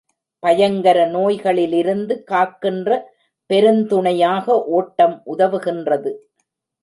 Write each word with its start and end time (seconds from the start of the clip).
பயங்கர 0.43 0.99
நோய் 1.07 1.37
களிலிருந்து 1.39 2.13
காக்கின்ற 2.23 2.89
பெருந்துணையாக 3.49 4.55
ஓட்டம் 4.69 5.15
உதவுகின்றது. 5.25 6.11